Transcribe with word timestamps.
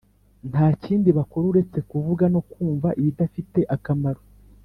nta 0.51 0.67
kindi 0.83 1.09
bakora 1.17 1.45
uretse 1.51 1.79
kuvuga 1.89 2.23
no 2.33 2.41
kumva 2.49 2.89
ibidafite 2.99 3.59
akamaro 3.75 4.21